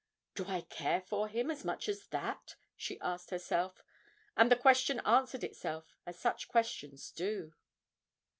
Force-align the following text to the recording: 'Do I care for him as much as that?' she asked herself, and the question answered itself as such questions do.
'Do 0.33 0.47
I 0.47 0.61
care 0.61 0.99
for 0.99 1.27
him 1.27 1.51
as 1.51 1.63
much 1.63 1.87
as 1.87 2.07
that?' 2.07 2.55
she 2.75 2.99
asked 3.01 3.29
herself, 3.29 3.83
and 4.35 4.51
the 4.51 4.55
question 4.55 4.99
answered 5.01 5.43
itself 5.43 5.93
as 6.07 6.17
such 6.17 6.47
questions 6.47 7.11
do. 7.11 7.53